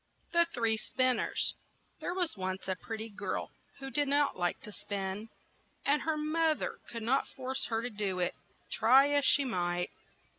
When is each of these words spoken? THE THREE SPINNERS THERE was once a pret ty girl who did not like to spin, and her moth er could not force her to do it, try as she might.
THE 0.31 0.45
THREE 0.45 0.77
SPINNERS 0.77 1.53
THERE 1.99 2.15
was 2.15 2.35
once 2.35 2.67
a 2.67 2.75
pret 2.75 2.99
ty 2.99 3.07
girl 3.09 3.51
who 3.77 3.91
did 3.91 4.07
not 4.07 4.35
like 4.35 4.59
to 4.61 4.71
spin, 4.71 5.29
and 5.85 6.01
her 6.01 6.17
moth 6.17 6.63
er 6.63 6.79
could 6.89 7.03
not 7.03 7.27
force 7.27 7.67
her 7.67 7.83
to 7.83 7.89
do 7.91 8.17
it, 8.17 8.33
try 8.71 9.09
as 9.11 9.25
she 9.25 9.45
might. 9.45 9.91